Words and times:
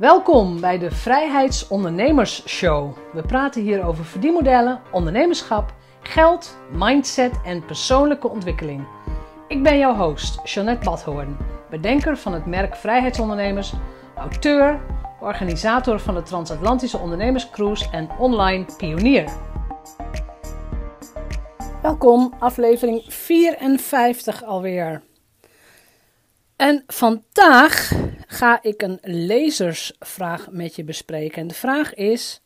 Welkom 0.00 0.60
bij 0.60 0.78
de 0.78 0.90
Vrijheidsondernemers 0.90 2.48
Show. 2.48 2.96
We 3.12 3.22
praten 3.22 3.62
hier 3.62 3.84
over 3.84 4.04
verdienmodellen, 4.04 4.80
ondernemerschap, 4.92 5.74
geld, 6.02 6.58
mindset 6.72 7.32
en 7.44 7.64
persoonlijke 7.64 8.28
ontwikkeling. 8.28 8.86
Ik 9.48 9.62
ben 9.62 9.78
jouw 9.78 9.94
host, 9.94 10.40
Jeanette 10.44 10.84
Badhoorn, 10.84 11.36
bedenker 11.70 12.16
van 12.16 12.32
het 12.32 12.46
merk 12.46 12.76
Vrijheidsondernemers, 12.76 13.72
auteur, 14.16 14.80
organisator 15.20 16.00
van 16.00 16.14
de 16.14 16.22
Transatlantische 16.22 16.98
Ondernemerscruise 16.98 17.90
en 17.90 18.08
online 18.18 18.64
pionier. 18.76 19.32
Welkom, 21.82 22.34
aflevering 22.38 23.04
54 23.08 24.44
alweer. 24.44 25.02
En 26.56 26.84
vandaag 26.86 27.92
ga 28.40 28.62
ik 28.62 28.82
een 28.82 28.98
lezersvraag 29.02 30.50
met 30.50 30.76
je 30.76 30.84
bespreken. 30.84 31.42
En 31.42 31.46
de 31.46 31.54
vraag 31.54 31.94
is: 31.94 32.40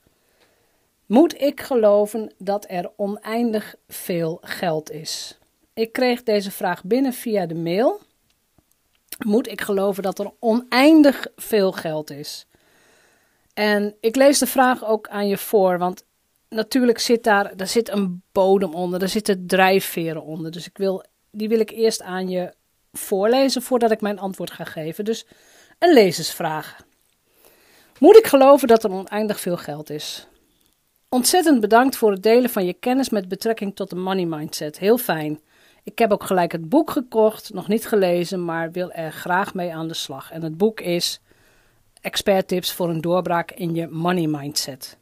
Moet 1.06 1.40
ik 1.40 1.60
geloven 1.60 2.32
dat 2.38 2.66
er 2.68 2.90
oneindig 2.96 3.74
veel 3.88 4.38
geld 4.42 4.90
is? 4.90 5.38
Ik 5.74 5.92
kreeg 5.92 6.22
deze 6.22 6.50
vraag 6.50 6.84
binnen 6.84 7.12
via 7.12 7.46
de 7.46 7.54
mail. 7.54 8.00
Moet 9.18 9.48
ik 9.48 9.60
geloven 9.60 10.02
dat 10.02 10.18
er 10.18 10.32
oneindig 10.38 11.26
veel 11.36 11.72
geld 11.72 12.10
is? 12.10 12.46
En 13.52 13.94
ik 14.00 14.16
lees 14.16 14.38
de 14.38 14.46
vraag 14.46 14.84
ook 14.84 15.08
aan 15.08 15.28
je 15.28 15.38
voor, 15.38 15.78
want 15.78 16.04
natuurlijk 16.48 16.98
zit 16.98 17.24
daar, 17.24 17.56
daar 17.56 17.66
zit 17.66 17.88
een 17.88 18.22
bodem 18.32 18.74
onder, 18.74 18.98
daar 18.98 19.08
zitten 19.08 19.46
drijfveren 19.46 20.22
onder. 20.22 20.50
Dus 20.50 20.66
ik 20.66 20.78
wil, 20.78 21.04
die 21.30 21.48
wil 21.48 21.60
ik 21.60 21.70
eerst 21.70 22.02
aan 22.02 22.28
je 22.28 22.54
voorlezen 22.92 23.62
voordat 23.62 23.90
ik 23.90 24.00
mijn 24.00 24.18
antwoord 24.18 24.50
ga 24.50 24.64
geven. 24.64 25.04
Dus 25.04 25.26
een 25.84 25.94
lezersvraag. 25.94 26.76
Moet 27.98 28.16
ik 28.16 28.26
geloven 28.26 28.68
dat 28.68 28.84
er 28.84 28.90
oneindig 28.90 29.40
veel 29.40 29.56
geld 29.56 29.90
is? 29.90 30.26
Ontzettend 31.08 31.60
bedankt 31.60 31.96
voor 31.96 32.10
het 32.10 32.22
delen 32.22 32.50
van 32.50 32.64
je 32.64 32.72
kennis 32.72 33.08
met 33.08 33.28
betrekking 33.28 33.76
tot 33.76 33.90
de 33.90 33.96
money 33.96 34.24
mindset. 34.24 34.78
Heel 34.78 34.98
fijn. 34.98 35.40
Ik 35.82 35.98
heb 35.98 36.12
ook 36.12 36.22
gelijk 36.22 36.52
het 36.52 36.68
boek 36.68 36.90
gekocht, 36.90 37.52
nog 37.54 37.68
niet 37.68 37.86
gelezen, 37.86 38.44
maar 38.44 38.72
wil 38.72 38.92
er 38.92 39.12
graag 39.12 39.54
mee 39.54 39.74
aan 39.74 39.88
de 39.88 39.94
slag. 39.94 40.30
En 40.30 40.42
het 40.42 40.56
boek 40.56 40.80
is 40.80 41.20
Expert 42.00 42.48
Tips 42.48 42.72
voor 42.72 42.88
een 42.88 43.00
doorbraak 43.00 43.50
in 43.50 43.74
je 43.74 43.86
money 43.86 44.26
mindset. 44.26 44.96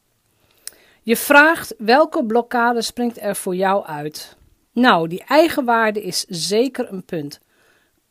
Je 1.01 1.15
vraagt 1.15 1.75
welke 1.77 2.25
blokkade 2.25 2.81
springt 2.81 3.21
er 3.21 3.35
voor 3.35 3.55
jou 3.55 3.85
uit? 3.85 4.35
Nou, 4.71 5.07
die 5.07 5.23
eigenwaarde 5.23 6.03
is 6.03 6.25
zeker 6.27 6.91
een 6.91 7.03
punt 7.03 7.39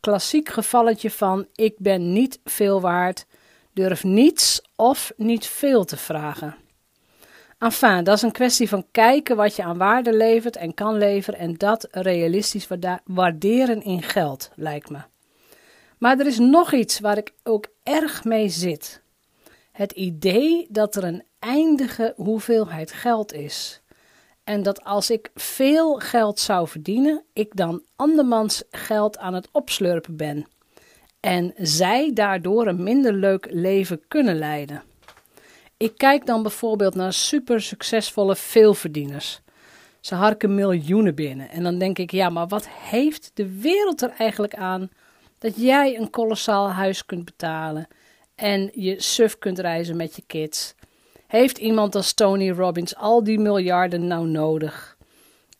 klassiek 0.02 0.48
gevalletje 0.48 1.10
van 1.10 1.46
ik 1.54 1.74
ben 1.78 2.12
niet 2.12 2.40
veel 2.44 2.80
waard, 2.80 3.26
durf 3.72 4.04
niets 4.04 4.62
of 4.76 5.12
niet 5.16 5.46
veel 5.46 5.84
te 5.84 5.96
vragen. 5.96 6.56
Enfin, 7.58 8.04
dat 8.04 8.16
is 8.16 8.22
een 8.22 8.32
kwestie 8.32 8.68
van 8.68 8.86
kijken 8.90 9.36
wat 9.36 9.56
je 9.56 9.62
aan 9.62 9.78
waarde 9.78 10.16
levert 10.16 10.56
en 10.56 10.74
kan 10.74 10.96
leveren 10.96 11.40
en 11.40 11.54
dat 11.54 11.88
realistisch 11.90 12.68
waarderen 13.04 13.82
in 13.82 14.02
geld, 14.02 14.50
lijkt 14.54 14.90
me. 14.90 14.98
Maar 15.98 16.18
er 16.18 16.26
is 16.26 16.38
nog 16.38 16.72
iets 16.72 17.00
waar 17.00 17.18
ik 17.18 17.32
ook 17.42 17.66
erg 17.82 18.24
mee 18.24 18.48
zit. 18.48 19.02
Het 19.72 19.92
idee 19.92 20.66
dat 20.70 20.96
er 20.96 21.04
een 21.04 21.22
eindige 21.38 22.12
hoeveelheid 22.16 22.92
geld 22.92 23.32
is. 23.32 23.81
En 24.44 24.62
dat 24.62 24.84
als 24.84 25.10
ik 25.10 25.30
veel 25.34 25.94
geld 25.94 26.40
zou 26.40 26.68
verdienen, 26.68 27.24
ik 27.32 27.56
dan 27.56 27.82
andermans 27.96 28.62
geld 28.70 29.18
aan 29.18 29.34
het 29.34 29.48
opslurpen 29.52 30.16
ben. 30.16 30.46
En 31.20 31.52
zij 31.56 32.12
daardoor 32.12 32.66
een 32.66 32.82
minder 32.82 33.12
leuk 33.12 33.46
leven 33.50 34.02
kunnen 34.08 34.38
leiden. 34.38 34.82
Ik 35.76 35.96
kijk 35.96 36.26
dan 36.26 36.42
bijvoorbeeld 36.42 36.94
naar 36.94 37.12
super 37.12 37.60
succesvolle 37.60 38.36
veelverdieners. 38.36 39.40
Ze 40.00 40.14
harken 40.14 40.54
miljoenen 40.54 41.14
binnen. 41.14 41.50
En 41.50 41.62
dan 41.62 41.78
denk 41.78 41.98
ik, 41.98 42.10
ja, 42.10 42.28
maar 42.28 42.48
wat 42.48 42.68
heeft 42.68 43.30
de 43.34 43.60
wereld 43.60 44.02
er 44.02 44.14
eigenlijk 44.18 44.54
aan 44.54 44.90
dat 45.38 45.56
jij 45.56 45.98
een 45.98 46.10
kolossaal 46.10 46.70
huis 46.70 47.06
kunt 47.06 47.24
betalen 47.24 47.86
en 48.34 48.70
je 48.74 49.00
suf 49.00 49.38
kunt 49.38 49.58
reizen 49.58 49.96
met 49.96 50.16
je 50.16 50.22
kids? 50.26 50.74
Heeft 51.32 51.58
iemand 51.58 51.94
als 51.94 52.12
Tony 52.12 52.50
Robbins 52.50 52.96
al 52.96 53.24
die 53.24 53.38
miljarden 53.38 54.06
nou 54.06 54.26
nodig? 54.26 54.96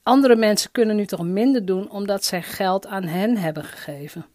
Andere 0.03 0.37
mensen 0.37 0.71
kunnen 0.71 0.97
nu 0.97 1.07
toch 1.07 1.23
minder 1.23 1.65
doen 1.65 1.91
omdat 1.91 2.25
zij 2.25 2.43
geld 2.43 2.87
aan 2.87 3.03
hen 3.03 3.37
hebben 3.37 3.65
gegeven. 3.65 4.27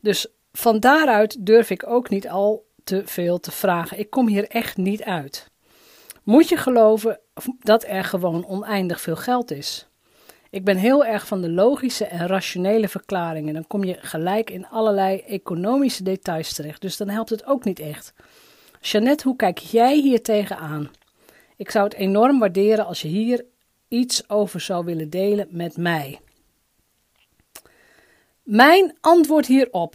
Dus 0.00 0.26
van 0.52 0.80
daaruit 0.80 1.46
durf 1.46 1.70
ik 1.70 1.86
ook 1.86 2.08
niet 2.08 2.28
al 2.28 2.64
te 2.84 3.02
veel 3.04 3.40
te 3.40 3.50
vragen. 3.50 3.98
Ik 3.98 4.10
kom 4.10 4.28
hier 4.28 4.48
echt 4.48 4.76
niet 4.76 5.02
uit. 5.02 5.50
Moet 6.22 6.48
je 6.48 6.56
geloven 6.56 7.20
dat 7.60 7.84
er 7.86 8.04
gewoon 8.04 8.46
oneindig 8.46 9.00
veel 9.00 9.16
geld 9.16 9.50
is? 9.50 9.86
Ik 10.50 10.64
ben 10.64 10.76
heel 10.76 11.04
erg 11.04 11.26
van 11.26 11.40
de 11.40 11.50
logische 11.50 12.04
en 12.04 12.26
rationele 12.26 12.88
verklaringen. 12.88 13.54
Dan 13.54 13.66
kom 13.66 13.84
je 13.84 13.96
gelijk 14.00 14.50
in 14.50 14.66
allerlei 14.66 15.18
economische 15.18 16.02
details 16.02 16.52
terecht. 16.52 16.80
Dus 16.80 16.96
dan 16.96 17.08
helpt 17.08 17.30
het 17.30 17.46
ook 17.46 17.64
niet 17.64 17.78
echt. 17.78 18.12
Jeannette, 18.82 19.28
hoe 19.28 19.36
kijk 19.36 19.58
jij 19.58 19.96
hier 19.96 20.22
tegenaan? 20.22 20.90
Ik 21.56 21.70
zou 21.70 21.84
het 21.84 21.94
enorm 21.94 22.38
waarderen 22.38 22.86
als 22.86 23.02
je 23.02 23.08
hier 23.08 23.44
iets 23.88 24.28
over 24.28 24.60
zou 24.60 24.84
willen 24.84 25.10
delen 25.10 25.48
met 25.50 25.76
mij. 25.76 26.20
Mijn 28.42 28.96
antwoord 29.00 29.46
hierop. 29.46 29.94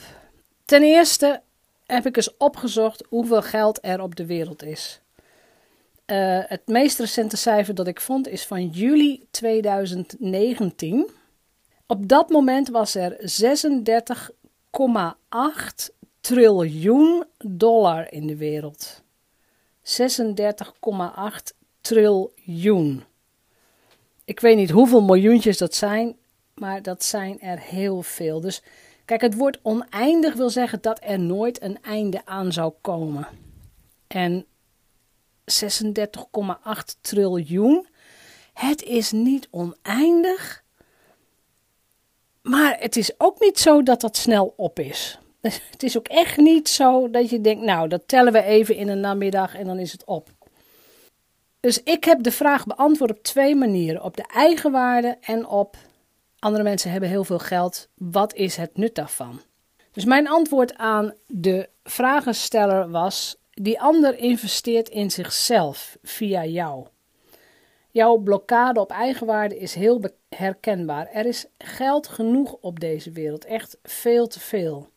Ten 0.65 0.83
eerste 0.83 1.41
heb 1.85 2.05
ik 2.05 2.15
eens 2.15 2.37
opgezocht 2.37 3.05
hoeveel 3.09 3.41
geld 3.41 3.79
er 3.81 4.01
op 4.01 4.15
de 4.15 4.25
wereld 4.25 4.63
is. 4.63 5.01
Uh, 6.05 6.39
het 6.45 6.67
meest 6.67 6.99
recente 6.99 7.37
cijfer 7.37 7.75
dat 7.75 7.87
ik 7.87 8.01
vond 8.01 8.27
is 8.27 8.45
van 8.45 8.67
juli 8.67 9.27
2019. 9.31 11.09
Op 11.87 12.07
dat 12.07 12.29
moment 12.29 12.69
was 12.69 12.95
er 12.95 13.17
36,8 15.81 15.96
triljoen 16.27 17.23
dollar 17.37 18.11
in 18.11 18.27
de 18.27 18.35
wereld. 18.35 19.03
36,8 19.81 19.93
triljoen. 21.81 23.03
Ik 24.25 24.39
weet 24.39 24.55
niet 24.55 24.69
hoeveel 24.69 25.01
miljoentjes 25.01 25.57
dat 25.57 25.75
zijn, 25.75 26.17
maar 26.53 26.81
dat 26.81 27.03
zijn 27.03 27.39
er 27.39 27.59
heel 27.59 28.01
veel. 28.01 28.41
Dus 28.41 28.61
kijk, 29.05 29.21
het 29.21 29.35
woord 29.35 29.59
oneindig 29.61 30.33
wil 30.33 30.49
zeggen 30.49 30.81
dat 30.81 30.99
er 31.03 31.19
nooit 31.19 31.61
een 31.61 31.81
einde 31.81 32.25
aan 32.25 32.51
zou 32.51 32.73
komen. 32.81 33.27
En 34.07 34.45
36,8 35.45 35.63
triljoen, 37.01 37.87
het 38.53 38.83
is 38.83 39.11
niet 39.11 39.47
oneindig, 39.51 40.63
maar 42.41 42.79
het 42.79 42.95
is 42.95 43.19
ook 43.19 43.39
niet 43.39 43.59
zo 43.59 43.83
dat 43.83 44.01
dat 44.01 44.17
snel 44.17 44.53
op 44.57 44.79
is. 44.79 45.19
Het 45.71 45.83
is 45.83 45.97
ook 45.97 46.07
echt 46.07 46.37
niet 46.37 46.69
zo 46.69 47.09
dat 47.09 47.29
je 47.29 47.41
denkt, 47.41 47.63
nou, 47.63 47.87
dat 47.87 48.01
tellen 48.05 48.33
we 48.33 48.43
even 48.43 48.75
in 48.75 48.87
een 48.87 48.99
namiddag 48.99 49.55
en 49.55 49.65
dan 49.65 49.79
is 49.79 49.91
het 49.91 50.05
op. 50.05 50.29
Dus 51.59 51.83
ik 51.83 52.03
heb 52.03 52.23
de 52.23 52.31
vraag 52.31 52.65
beantwoord 52.65 53.11
op 53.11 53.23
twee 53.23 53.55
manieren: 53.55 54.03
op 54.03 54.17
de 54.17 54.25
eigenwaarde 54.33 55.17
en 55.21 55.47
op 55.47 55.77
andere 56.39 56.63
mensen 56.63 56.91
hebben 56.91 57.09
heel 57.09 57.23
veel 57.23 57.39
geld. 57.39 57.87
Wat 57.93 58.33
is 58.33 58.55
het 58.55 58.77
nut 58.77 58.95
daarvan? 58.95 59.41
Dus 59.91 60.05
mijn 60.05 60.27
antwoord 60.27 60.75
aan 60.75 61.13
de 61.27 61.69
vragensteller 61.83 62.89
was: 62.89 63.37
die 63.51 63.81
ander 63.81 64.17
investeert 64.17 64.89
in 64.89 65.11
zichzelf 65.11 65.97
via 66.03 66.45
jou. 66.45 66.87
Jouw 67.91 68.17
blokkade 68.17 68.79
op 68.79 68.91
eigenwaarde 68.91 69.57
is 69.57 69.73
heel 69.73 70.01
herkenbaar. 70.29 71.07
Er 71.11 71.25
is 71.25 71.45
geld 71.57 72.07
genoeg 72.07 72.53
op 72.61 72.79
deze 72.79 73.11
wereld, 73.11 73.45
echt 73.45 73.77
veel 73.83 74.27
te 74.27 74.39
veel. 74.39 74.89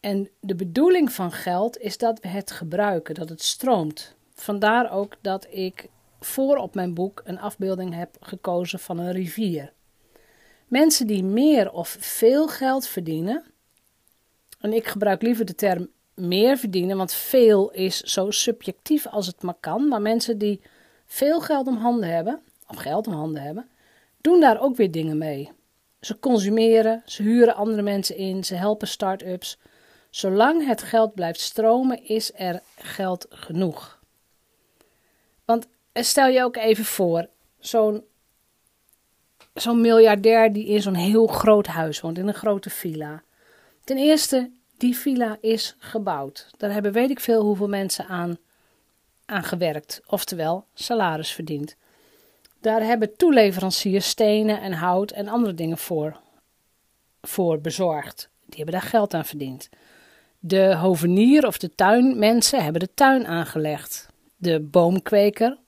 En 0.00 0.28
de 0.40 0.54
bedoeling 0.54 1.12
van 1.12 1.32
geld 1.32 1.78
is 1.78 1.98
dat 1.98 2.20
we 2.20 2.28
het 2.28 2.50
gebruiken, 2.50 3.14
dat 3.14 3.28
het 3.28 3.42
stroomt. 3.42 4.16
Vandaar 4.34 4.92
ook 4.92 5.16
dat 5.20 5.46
ik 5.50 5.88
voor 6.20 6.56
op 6.56 6.74
mijn 6.74 6.94
boek 6.94 7.22
een 7.24 7.40
afbeelding 7.40 7.94
heb 7.94 8.16
gekozen 8.20 8.78
van 8.78 8.98
een 8.98 9.12
rivier. 9.12 9.72
Mensen 10.66 11.06
die 11.06 11.24
meer 11.24 11.72
of 11.72 11.96
veel 12.00 12.48
geld 12.48 12.86
verdienen, 12.86 13.44
en 14.60 14.72
ik 14.72 14.86
gebruik 14.86 15.22
liever 15.22 15.44
de 15.44 15.54
term 15.54 15.88
meer 16.14 16.56
verdienen, 16.56 16.96
want 16.96 17.12
veel 17.12 17.70
is 17.70 18.00
zo 18.00 18.30
subjectief 18.30 19.06
als 19.06 19.26
het 19.26 19.42
maar 19.42 19.56
kan, 19.60 19.88
maar 19.88 20.02
mensen 20.02 20.38
die 20.38 20.60
veel 21.06 21.40
geld 21.40 21.66
om 21.66 21.76
handen 21.76 22.08
hebben, 22.08 22.40
of 22.68 22.76
geld 22.76 23.06
om 23.06 23.12
handen 23.12 23.42
hebben, 23.42 23.68
doen 24.20 24.40
daar 24.40 24.60
ook 24.60 24.76
weer 24.76 24.90
dingen 24.90 25.18
mee. 25.18 25.52
Ze 26.00 26.18
consumeren, 26.18 27.02
ze 27.04 27.22
huren 27.22 27.54
andere 27.54 27.82
mensen 27.82 28.16
in, 28.16 28.44
ze 28.44 28.54
helpen 28.54 28.88
start-ups, 28.88 29.58
Zolang 30.10 30.66
het 30.66 30.82
geld 30.82 31.14
blijft 31.14 31.40
stromen, 31.40 32.04
is 32.04 32.32
er 32.34 32.60
geld 32.76 33.26
genoeg. 33.30 33.98
Want 35.44 35.66
eh, 35.92 36.02
stel 36.02 36.28
je 36.28 36.42
ook 36.42 36.56
even 36.56 36.84
voor, 36.84 37.28
zo'n 37.58 38.04
zo'n 39.54 39.80
miljardair 39.80 40.52
die 40.52 40.66
in 40.66 40.82
zo'n 40.82 40.94
heel 40.94 41.26
groot 41.26 41.66
huis 41.66 42.00
woont, 42.00 42.18
in 42.18 42.28
een 42.28 42.34
grote 42.34 42.70
villa. 42.70 43.22
Ten 43.84 43.96
eerste, 43.96 44.50
Die 44.76 44.96
villa 44.96 45.36
is 45.40 45.76
gebouwd. 45.78 46.50
Daar 46.56 46.72
hebben 46.72 46.92
weet 46.92 47.10
ik 47.10 47.20
veel 47.20 47.42
hoeveel 47.42 47.68
mensen 47.68 48.06
aan, 48.06 48.38
aan 49.24 49.42
gewerkt, 49.44 50.00
oftewel 50.06 50.66
salaris 50.74 51.32
verdiend. 51.32 51.76
Daar 52.60 52.82
hebben 52.82 53.16
toeleveranciers 53.16 54.08
stenen 54.08 54.60
en 54.60 54.72
hout 54.72 55.10
en 55.10 55.28
andere 55.28 55.54
dingen 55.54 55.78
voor, 55.78 56.20
voor 57.22 57.60
bezorgd. 57.60 58.28
Die 58.44 58.56
hebben 58.56 58.80
daar 58.80 58.90
geld 58.90 59.14
aan 59.14 59.24
verdiend. 59.24 59.68
De 60.38 60.74
hovenier 60.74 61.46
of 61.46 61.58
de 61.58 61.74
tuinmensen 61.74 62.62
hebben 62.62 62.80
de 62.80 62.94
tuin 62.94 63.26
aangelegd. 63.26 64.06
De 64.36 64.60
boomkweker, 64.60 65.58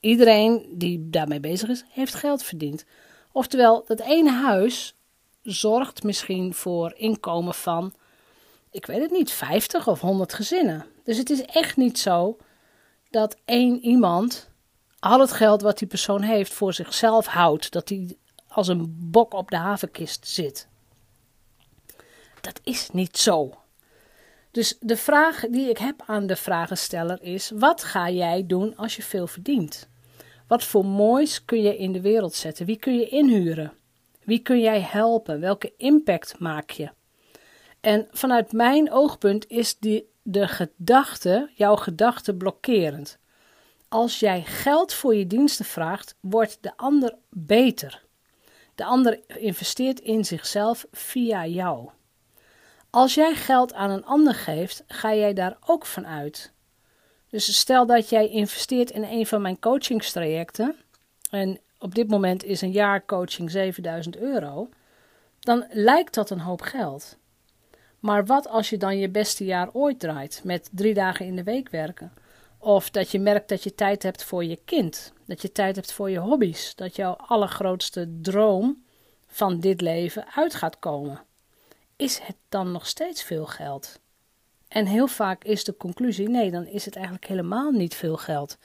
iedereen 0.00 0.66
die 0.72 1.10
daarmee 1.10 1.40
bezig 1.40 1.68
is, 1.68 1.84
heeft 1.88 2.14
geld 2.14 2.42
verdiend. 2.42 2.84
Oftewel, 3.32 3.84
dat 3.86 4.00
ene 4.00 4.30
huis 4.30 4.94
zorgt 5.42 6.02
misschien 6.02 6.54
voor 6.54 6.94
inkomen 6.96 7.54
van, 7.54 7.94
ik 8.70 8.86
weet 8.86 9.00
het 9.00 9.10
niet, 9.10 9.30
50 9.30 9.88
of 9.88 10.00
100 10.00 10.34
gezinnen. 10.34 10.86
Dus 11.04 11.18
het 11.18 11.30
is 11.30 11.42
echt 11.42 11.76
niet 11.76 11.98
zo 11.98 12.36
dat 13.10 13.36
één 13.44 13.80
iemand 13.84 14.50
al 14.98 15.20
het 15.20 15.32
geld 15.32 15.62
wat 15.62 15.78
die 15.78 15.88
persoon 15.88 16.22
heeft 16.22 16.52
voor 16.52 16.72
zichzelf 16.72 17.26
houdt. 17.26 17.72
Dat 17.72 17.88
hij 17.88 18.16
als 18.48 18.68
een 18.68 18.96
bok 19.10 19.34
op 19.34 19.50
de 19.50 19.56
havenkist 19.56 20.28
zit. 20.28 20.68
Dat 22.40 22.60
is 22.62 22.88
niet 22.92 23.18
zo. 23.18 23.63
Dus 24.54 24.76
de 24.80 24.96
vraag 24.96 25.44
die 25.50 25.68
ik 25.68 25.78
heb 25.78 26.02
aan 26.06 26.26
de 26.26 26.36
vragensteller 26.36 27.22
is: 27.22 27.50
wat 27.54 27.84
ga 27.84 28.10
jij 28.10 28.46
doen 28.46 28.76
als 28.76 28.96
je 28.96 29.02
veel 29.02 29.26
verdient? 29.26 29.88
Wat 30.46 30.64
voor 30.64 30.84
moois 30.84 31.44
kun 31.44 31.62
je 31.62 31.76
in 31.76 31.92
de 31.92 32.00
wereld 32.00 32.34
zetten? 32.34 32.66
Wie 32.66 32.76
kun 32.76 32.98
je 32.98 33.08
inhuren? 33.08 33.72
Wie 34.24 34.38
kun 34.38 34.60
jij 34.60 34.80
helpen? 34.80 35.40
Welke 35.40 35.72
impact 35.76 36.38
maak 36.38 36.70
je? 36.70 36.90
En 37.80 38.08
vanuit 38.10 38.52
mijn 38.52 38.92
oogpunt 38.92 39.48
is 39.48 39.78
die, 39.78 40.08
de 40.22 40.48
gedachte, 40.48 41.50
jouw 41.54 41.76
gedachte 41.76 42.34
blokkerend. 42.34 43.18
Als 43.88 44.20
jij 44.20 44.42
geld 44.42 44.92
voor 44.92 45.14
je 45.14 45.26
diensten 45.26 45.64
vraagt, 45.64 46.14
wordt 46.20 46.58
de 46.60 46.76
ander 46.76 47.14
beter. 47.30 48.02
De 48.74 48.84
ander 48.84 49.20
investeert 49.38 50.00
in 50.00 50.24
zichzelf 50.24 50.86
via 50.92 51.46
jou. 51.46 51.90
Als 52.94 53.14
jij 53.14 53.34
geld 53.34 53.72
aan 53.72 53.90
een 53.90 54.04
ander 54.04 54.34
geeft, 54.34 54.84
ga 54.86 55.14
jij 55.14 55.32
daar 55.32 55.56
ook 55.66 55.86
van 55.86 56.06
uit. 56.06 56.52
Dus 57.28 57.56
stel 57.56 57.86
dat 57.86 58.08
jij 58.08 58.28
investeert 58.28 58.90
in 58.90 59.02
een 59.02 59.26
van 59.26 59.42
mijn 59.42 59.58
coachingstrajecten, 59.58 60.76
en 61.30 61.60
op 61.78 61.94
dit 61.94 62.08
moment 62.08 62.44
is 62.44 62.60
een 62.60 62.70
jaar 62.70 63.04
coaching 63.04 63.50
7000 63.50 64.16
euro, 64.16 64.68
dan 65.40 65.66
lijkt 65.70 66.14
dat 66.14 66.30
een 66.30 66.40
hoop 66.40 66.60
geld. 66.60 67.16
Maar 67.98 68.26
wat 68.26 68.48
als 68.48 68.70
je 68.70 68.76
dan 68.76 68.98
je 68.98 69.08
beste 69.08 69.44
jaar 69.44 69.72
ooit 69.72 70.00
draait 70.00 70.40
met 70.44 70.68
drie 70.72 70.94
dagen 70.94 71.26
in 71.26 71.36
de 71.36 71.44
week 71.44 71.68
werken? 71.68 72.12
Of 72.58 72.90
dat 72.90 73.10
je 73.10 73.18
merkt 73.18 73.48
dat 73.48 73.62
je 73.62 73.74
tijd 73.74 74.02
hebt 74.02 74.24
voor 74.24 74.44
je 74.44 74.58
kind, 74.64 75.12
dat 75.26 75.42
je 75.42 75.52
tijd 75.52 75.76
hebt 75.76 75.92
voor 75.92 76.10
je 76.10 76.18
hobby's, 76.18 76.74
dat 76.74 76.96
jouw 76.96 77.12
allergrootste 77.12 78.18
droom 78.22 78.84
van 79.26 79.60
dit 79.60 79.80
leven 79.80 80.24
uit 80.34 80.54
gaat 80.54 80.78
komen. 80.78 81.20
Is 81.96 82.18
het 82.18 82.36
dan 82.48 82.72
nog 82.72 82.86
steeds 82.86 83.22
veel 83.22 83.46
geld? 83.46 84.00
En 84.68 84.86
heel 84.86 85.06
vaak 85.06 85.44
is 85.44 85.64
de 85.64 85.76
conclusie: 85.76 86.28
nee, 86.28 86.50
dan 86.50 86.66
is 86.66 86.84
het 86.84 86.94
eigenlijk 86.96 87.26
helemaal 87.26 87.70
niet 87.70 87.94
veel 87.94 88.16
geld. 88.16 88.58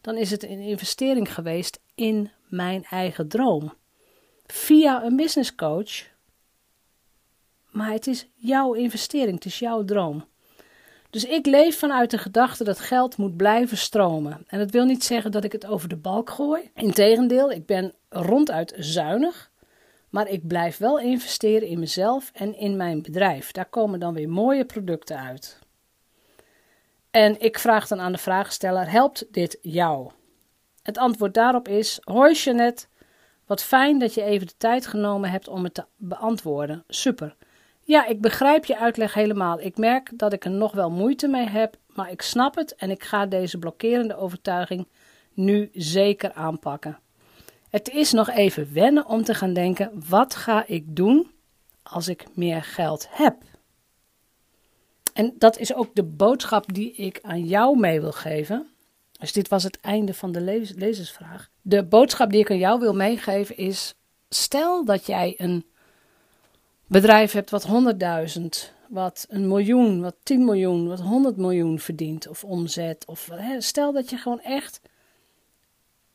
Dan 0.00 0.16
is 0.16 0.30
het 0.30 0.42
een 0.42 0.60
investering 0.60 1.34
geweest 1.34 1.80
in 1.94 2.30
mijn 2.48 2.84
eigen 2.84 3.28
droom. 3.28 3.74
Via 4.46 5.04
een 5.04 5.16
business 5.16 5.54
coach. 5.54 6.12
Maar 7.70 7.92
het 7.92 8.06
is 8.06 8.26
jouw 8.34 8.72
investering, 8.72 9.34
het 9.34 9.44
is 9.44 9.58
jouw 9.58 9.84
droom. 9.84 10.24
Dus 11.10 11.24
ik 11.24 11.46
leef 11.46 11.78
vanuit 11.78 12.10
de 12.10 12.18
gedachte 12.18 12.64
dat 12.64 12.80
geld 12.80 13.16
moet 13.16 13.36
blijven 13.36 13.76
stromen. 13.76 14.44
En 14.46 14.58
dat 14.58 14.70
wil 14.70 14.84
niet 14.84 15.04
zeggen 15.04 15.32
dat 15.32 15.44
ik 15.44 15.52
het 15.52 15.66
over 15.66 15.88
de 15.88 15.96
balk 15.96 16.30
gooi. 16.30 16.70
Integendeel, 16.74 17.50
ik 17.50 17.66
ben 17.66 17.94
ronduit 18.08 18.74
zuinig. 18.78 19.50
Maar 20.14 20.28
ik 20.28 20.46
blijf 20.46 20.78
wel 20.78 20.98
investeren 20.98 21.68
in 21.68 21.78
mezelf 21.78 22.30
en 22.34 22.58
in 22.58 22.76
mijn 22.76 23.02
bedrijf. 23.02 23.52
Daar 23.52 23.68
komen 23.68 24.00
dan 24.00 24.14
weer 24.14 24.28
mooie 24.28 24.64
producten 24.64 25.18
uit. 25.18 25.58
En 27.10 27.40
ik 27.40 27.58
vraag 27.58 27.88
dan 27.88 28.00
aan 28.00 28.12
de 28.12 28.18
vraagsteller: 28.18 28.90
helpt 28.90 29.26
dit 29.30 29.58
jou? 29.62 30.10
Het 30.82 30.98
antwoord 30.98 31.34
daarop 31.34 31.68
is: 31.68 31.98
Hoi 32.02 32.34
Jeanette, 32.34 32.86
wat 33.46 33.62
fijn 33.62 33.98
dat 33.98 34.14
je 34.14 34.22
even 34.22 34.46
de 34.46 34.56
tijd 34.56 34.86
genomen 34.86 35.30
hebt 35.30 35.48
om 35.48 35.64
het 35.64 35.74
te 35.74 35.84
beantwoorden. 35.96 36.84
Super. 36.88 37.36
Ja, 37.80 38.06
ik 38.06 38.20
begrijp 38.20 38.64
je 38.64 38.78
uitleg 38.78 39.14
helemaal. 39.14 39.60
Ik 39.60 39.76
merk 39.76 40.10
dat 40.18 40.32
ik 40.32 40.44
er 40.44 40.50
nog 40.50 40.72
wel 40.72 40.90
moeite 40.90 41.28
mee 41.28 41.46
heb, 41.46 41.76
maar 41.86 42.10
ik 42.10 42.22
snap 42.22 42.54
het 42.54 42.74
en 42.74 42.90
ik 42.90 43.04
ga 43.04 43.26
deze 43.26 43.58
blokkerende 43.58 44.16
overtuiging 44.16 44.88
nu 45.32 45.70
zeker 45.72 46.32
aanpakken. 46.32 46.98
Het 47.74 47.90
is 47.90 48.12
nog 48.12 48.30
even 48.30 48.72
wennen 48.72 49.06
om 49.06 49.24
te 49.24 49.34
gaan 49.34 49.52
denken: 49.52 49.90
wat 50.08 50.34
ga 50.34 50.66
ik 50.66 50.96
doen 50.96 51.30
als 51.82 52.08
ik 52.08 52.24
meer 52.34 52.62
geld 52.62 53.06
heb? 53.10 53.36
En 55.12 55.34
dat 55.38 55.58
is 55.58 55.74
ook 55.74 55.94
de 55.94 56.02
boodschap 56.02 56.74
die 56.74 56.92
ik 56.92 57.18
aan 57.22 57.44
jou 57.44 57.78
mee 57.78 58.00
wil 58.00 58.12
geven. 58.12 58.66
Dus 59.18 59.32
dit 59.32 59.48
was 59.48 59.62
het 59.62 59.80
einde 59.80 60.14
van 60.14 60.32
de 60.32 60.40
lezersvraag. 60.76 61.50
De 61.62 61.84
boodschap 61.84 62.30
die 62.30 62.40
ik 62.40 62.50
aan 62.50 62.58
jou 62.58 62.80
wil 62.80 62.94
meegeven 62.94 63.56
is: 63.56 63.94
stel 64.28 64.84
dat 64.84 65.06
jij 65.06 65.34
een 65.36 65.64
bedrijf 66.86 67.32
hebt 67.32 67.50
wat 67.50 67.66
100.000, 68.38 68.44
wat 68.88 69.26
een 69.28 69.48
miljoen, 69.48 70.00
wat 70.00 70.16
10 70.22 70.44
miljoen, 70.44 70.88
wat 70.88 71.00
100 71.00 71.36
miljoen 71.36 71.78
verdient 71.78 72.28
of 72.28 72.44
omzet. 72.44 73.06
Of, 73.06 73.28
hè, 73.32 73.60
stel 73.60 73.92
dat 73.92 74.10
je 74.10 74.16
gewoon 74.16 74.40
echt 74.40 74.80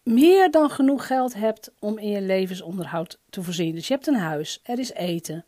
meer 0.04 0.52
dan 0.52 0.70
genoeg 0.70 1.08
geld 1.08 1.34
hebt 1.34 1.72
om 1.80 1.98
in 1.98 2.10
je 2.10 2.22
levensonderhoud 2.22 3.20
te 3.30 3.44
voorzien. 3.44 3.76
Dus 3.76 3.88
je 3.88 3.94
hebt 3.94 4.08
een 4.08 4.16
huis, 4.16 4.60
er 4.64 4.80
is 4.80 4.94
eten. 4.94 5.46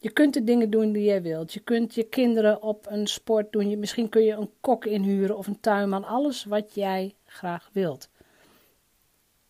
Je 0.00 0.10
kunt 0.10 0.34
de 0.34 0.44
dingen 0.44 0.70
doen 0.70 0.92
die 0.92 1.04
jij 1.04 1.22
wilt. 1.22 1.52
Je 1.52 1.60
kunt 1.60 1.94
je 1.94 2.02
kinderen 2.02 2.62
op 2.62 2.86
een 2.88 3.06
sport 3.06 3.52
doen. 3.52 3.70
Je, 3.70 3.76
misschien 3.76 4.08
kun 4.08 4.22
je 4.22 4.32
een 4.32 4.50
kok 4.60 4.84
inhuren 4.84 5.36
of 5.36 5.46
een 5.46 5.60
tuinman. 5.60 6.04
Alles 6.04 6.44
wat 6.44 6.74
jij 6.74 7.14
graag 7.24 7.70
wilt. 7.72 8.08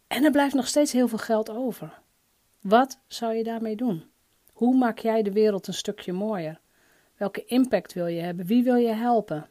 En 0.07 0.25
er 0.25 0.31
blijft 0.31 0.55
nog 0.55 0.67
steeds 0.67 0.93
heel 0.93 1.09
veel 1.09 1.19
geld 1.19 1.51
over. 1.51 2.01
Wat 2.61 2.99
zou 3.07 3.35
je 3.35 3.45
daarmee 3.45 3.77
doen? 3.77 4.05
Hoe 4.53 4.77
maak 4.77 4.99
jij 4.99 5.23
de 5.23 5.33
wereld 5.33 5.67
een 5.67 5.75
stukje 5.75 6.13
mooier? 6.13 6.61
Welke 7.17 7.45
impact 7.45 7.93
wil 7.93 8.07
je 8.07 8.21
hebben? 8.21 8.47
Wie 8.47 8.63
wil 8.63 8.77
je 8.77 8.93
helpen? 8.93 9.47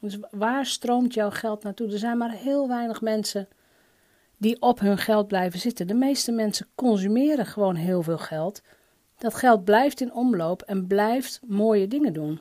Dus 0.00 0.18
waar 0.30 0.66
stroomt 0.66 1.14
jouw 1.14 1.30
geld 1.30 1.62
naartoe? 1.62 1.92
Er 1.92 1.98
zijn 1.98 2.18
maar 2.18 2.32
heel 2.32 2.68
weinig 2.68 3.00
mensen 3.00 3.48
die 4.36 4.60
op 4.60 4.80
hun 4.80 4.98
geld 4.98 5.28
blijven 5.28 5.60
zitten. 5.60 5.86
De 5.86 5.94
meeste 5.94 6.32
mensen 6.32 6.66
consumeren 6.74 7.46
gewoon 7.46 7.74
heel 7.74 8.02
veel 8.02 8.18
geld. 8.18 8.62
Dat 9.18 9.34
geld 9.34 9.64
blijft 9.64 10.00
in 10.00 10.12
omloop 10.12 10.62
en 10.62 10.86
blijft 10.86 11.40
mooie 11.46 11.88
dingen 11.88 12.12
doen. 12.12 12.40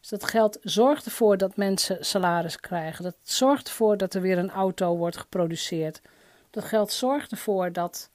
Dus 0.00 0.08
dat 0.08 0.24
geld 0.24 0.58
zorgt 0.62 1.04
ervoor 1.04 1.36
dat 1.36 1.56
mensen 1.56 2.04
salaris 2.04 2.60
krijgen. 2.60 3.04
Dat 3.04 3.16
zorgt 3.22 3.68
ervoor 3.68 3.96
dat 3.96 4.14
er 4.14 4.20
weer 4.20 4.38
een 4.38 4.50
auto 4.50 4.96
wordt 4.96 5.16
geproduceerd. 5.16 6.00
Dat 6.50 6.64
geld 6.64 6.92
zorgt 6.92 7.30
ervoor 7.30 7.72
dat 7.72 8.10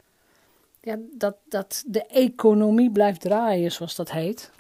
ja, 0.82 0.98
dat, 1.18 1.36
dat 1.50 1.84
de 1.88 2.06
economie 2.06 2.92
blijft 2.92 3.22
draaien, 3.22 3.72
zoals 3.72 3.96
dat 3.96 4.12
heet. 4.12 4.52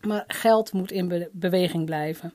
Maar 0.00 0.24
geld 0.26 0.72
moet 0.72 0.90
in 0.90 1.28
beweging 1.32 1.84
blijven. 1.84 2.34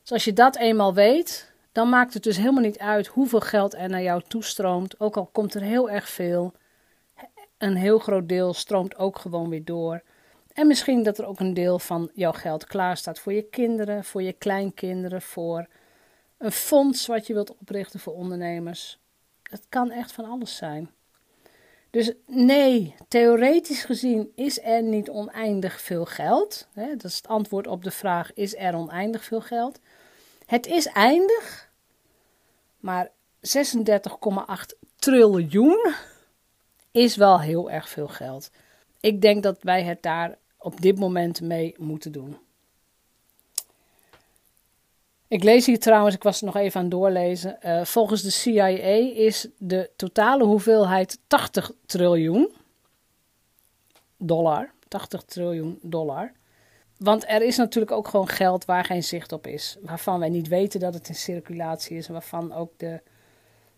Dus 0.00 0.12
als 0.12 0.24
je 0.24 0.32
dat 0.32 0.56
eenmaal 0.56 0.94
weet, 0.94 1.52
dan 1.74 1.88
maakt 1.88 2.14
het 2.14 2.22
dus 2.22 2.36
helemaal 2.36 2.62
niet 2.62 2.78
uit 2.78 3.06
hoeveel 3.06 3.40
geld 3.40 3.74
er 3.74 3.88
naar 3.88 4.02
jou 4.02 4.22
toestroomt. 4.28 5.00
Ook 5.00 5.16
al 5.16 5.26
komt 5.26 5.54
er 5.54 5.62
heel 5.62 5.90
erg 5.90 6.08
veel, 6.08 6.52
een 7.58 7.76
heel 7.76 7.98
groot 7.98 8.28
deel 8.28 8.54
stroomt 8.54 8.96
ook 8.96 9.18
gewoon 9.18 9.48
weer 9.48 9.64
door. 9.64 10.02
En 10.52 10.66
misschien 10.66 11.02
dat 11.02 11.18
er 11.18 11.26
ook 11.26 11.40
een 11.40 11.54
deel 11.54 11.78
van 11.78 12.10
jouw 12.14 12.32
geld 12.32 12.66
klaar 12.66 12.96
staat 12.96 13.18
voor 13.18 13.32
je 13.32 13.42
kinderen, 13.42 14.04
voor 14.04 14.22
je 14.22 14.32
kleinkinderen, 14.32 15.22
voor 15.22 15.66
een 16.38 16.52
fonds 16.52 17.06
wat 17.06 17.26
je 17.26 17.34
wilt 17.34 17.56
oprichten 17.56 18.00
voor 18.00 18.14
ondernemers. 18.14 18.98
Het 19.42 19.66
kan 19.68 19.90
echt 19.90 20.12
van 20.12 20.24
alles 20.24 20.56
zijn. 20.56 20.90
Dus 21.90 22.12
nee, 22.26 22.94
theoretisch 23.08 23.84
gezien 23.84 24.32
is 24.34 24.62
er 24.62 24.82
niet 24.82 25.10
oneindig 25.10 25.80
veel 25.80 26.04
geld. 26.04 26.68
Dat 26.74 27.04
is 27.04 27.16
het 27.16 27.28
antwoord 27.28 27.66
op 27.66 27.84
de 27.84 27.90
vraag: 27.90 28.34
is 28.34 28.56
er 28.56 28.74
oneindig 28.74 29.24
veel 29.24 29.40
geld? 29.40 29.80
Het 30.46 30.66
is 30.66 30.86
eindig, 30.86 31.70
maar 32.78 33.10
36,8 33.40 33.54
triljoen 34.96 35.94
is 36.90 37.16
wel 37.16 37.40
heel 37.40 37.70
erg 37.70 37.88
veel 37.88 38.08
geld. 38.08 38.50
Ik 39.00 39.20
denk 39.20 39.42
dat 39.42 39.62
wij 39.62 39.82
het 39.82 40.02
daar 40.02 40.38
op 40.58 40.80
dit 40.80 40.98
moment 40.98 41.40
mee 41.40 41.74
moeten 41.78 42.12
doen. 42.12 42.36
Ik 45.28 45.42
lees 45.42 45.66
hier 45.66 45.78
trouwens, 45.78 46.14
ik 46.14 46.22
was 46.22 46.40
nog 46.40 46.56
even 46.56 46.80
aan 46.80 46.88
doorlezen. 46.88 47.58
Uh, 47.62 47.84
volgens 47.84 48.22
de 48.22 48.30
CIA 48.30 48.66
is 48.66 49.48
de 49.58 49.90
totale 49.96 50.44
hoeveelheid 50.44 51.18
80 51.26 51.72
triljoen 51.86 52.52
dollar. 54.16 54.72
80 54.88 55.22
triljoen 55.22 55.78
dollar. 55.82 56.32
Want 56.96 57.28
er 57.28 57.42
is 57.42 57.56
natuurlijk 57.56 57.92
ook 57.92 58.08
gewoon 58.08 58.28
geld 58.28 58.64
waar 58.64 58.84
geen 58.84 59.02
zicht 59.02 59.32
op 59.32 59.46
is. 59.46 59.76
Waarvan 59.80 60.18
wij 60.18 60.28
niet 60.28 60.48
weten 60.48 60.80
dat 60.80 60.94
het 60.94 61.08
in 61.08 61.14
circulatie 61.14 61.96
is. 61.96 62.06
En 62.06 62.12
waarvan 62.12 62.52
ook 62.52 62.72
de, 62.76 63.00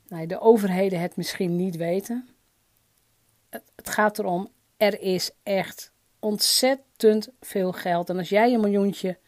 nou, 0.09 0.27
de 0.27 0.41
overheden 0.41 1.01
het 1.01 1.17
misschien 1.17 1.57
niet 1.57 1.77
weten. 1.77 2.29
Het, 3.49 3.63
het 3.77 3.91
gaat 3.91 4.19
erom, 4.19 4.51
er 4.77 5.01
is 5.01 5.31
echt 5.43 5.93
ontzettend 6.19 7.29
veel 7.41 7.73
geld. 7.73 8.09
En 8.11 8.19
als 8.19 8.29
jij 8.29 8.55
een 8.55 8.61
miljoentje, 8.61 9.19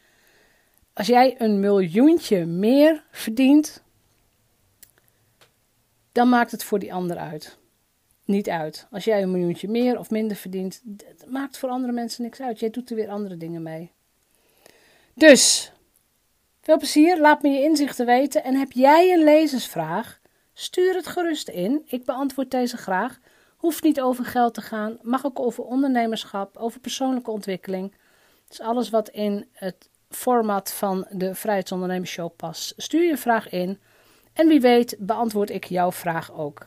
als 0.93 1.07
jij 1.07 1.41
een 1.41 1.61
miljoentje 1.61 2.47
meer 2.47 3.05
verdient, 3.11 3.83
dan 6.13 6.29
maakt 6.29 6.51
het 6.51 6.65
voor 6.65 6.79
die 6.79 6.95
ander 6.95 7.17
uit. 7.17 7.59
Niet 8.29 8.49
uit. 8.49 8.87
Als 8.91 9.05
jij 9.05 9.23
een 9.23 9.31
miljoentje 9.31 9.69
meer 9.69 9.99
of 9.99 10.11
minder 10.11 10.37
verdient, 10.37 10.81
dat 10.85 11.29
maakt 11.29 11.59
voor 11.59 11.69
andere 11.69 11.93
mensen 11.93 12.23
niks 12.23 12.41
uit. 12.41 12.61
Jij 12.61 12.71
doet 12.71 12.91
er 12.91 12.97
weer 12.97 13.09
andere 13.09 13.37
dingen 13.37 13.63
mee. 13.63 13.93
Dus, 15.15 15.73
veel 16.61 16.77
plezier. 16.77 17.21
Laat 17.21 17.43
me 17.43 17.49
je 17.49 17.63
inzichten 17.63 18.07
weten. 18.07 18.45
En 18.45 18.55
heb 18.55 18.73
jij 18.73 19.13
een 19.13 19.25
lezersvraag? 19.25 20.21
Stuur 20.55 20.95
het 20.95 21.07
gerust 21.07 21.49
in. 21.49 21.83
Ik 21.87 22.05
beantwoord 22.05 22.51
deze 22.51 22.77
graag. 22.77 23.19
Hoeft 23.57 23.83
niet 23.83 24.01
over 24.01 24.25
geld 24.25 24.55
te 24.55 24.63
gaan. 24.63 24.99
Mag 25.03 25.25
ook 25.25 25.41
over 25.41 25.65
ondernemerschap, 25.65 26.57
over 26.57 26.81
persoonlijke 26.81 27.31
ontwikkeling. 27.31 27.95
Dus 28.49 28.61
alles 28.61 28.91
wat 28.91 29.09
in 29.09 29.49
het 29.53 29.89
format 30.11 30.73
van 30.73 31.07
de 31.11 31.35
Vrijheidsondernemersshow 31.35 32.37
past. 32.37 32.75
Stuur 32.77 33.05
je 33.05 33.17
vraag 33.17 33.51
in. 33.51 33.81
En 34.33 34.49
wie 34.49 34.61
weet 34.61 34.97
beantwoord 34.99 35.51
ik 35.51 35.65
jouw 35.65 35.93
vraag 35.93 36.33
ook. 36.33 36.67